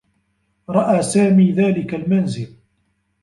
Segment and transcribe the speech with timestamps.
[0.69, 2.55] رأى سامي ذلك المنزل.